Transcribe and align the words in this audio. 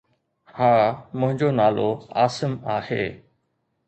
ها، 0.57 0.75
منهنجو 1.19 1.49
نالو 1.59 1.89
عاصم 2.19 2.53
آهي 2.75 3.05